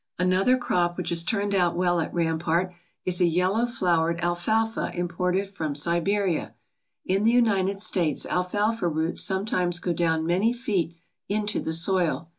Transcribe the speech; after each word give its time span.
Another 0.17 0.57
crop 0.57 0.97
which 0.97 1.09
has 1.09 1.23
turned 1.23 1.53
out 1.53 1.75
well 1.75 1.99
at 1.99 2.11
Rampart 2.11 2.73
is 3.05 3.21
a 3.21 3.27
yellow 3.27 3.67
flowered 3.67 4.19
alfalfa 4.23 4.89
imported 4.95 5.47
from 5.47 5.75
Siberia. 5.75 6.55
In 7.05 7.23
the 7.23 7.29
United 7.31 7.79
States 7.81 8.25
alfalfa 8.25 8.87
roots 8.87 9.21
sometimes 9.21 9.77
go 9.77 9.93
down 9.93 10.25
many 10.25 10.53
feet 10.53 10.95
into 11.29 11.59
the 11.59 11.71
soil. 11.73 12.29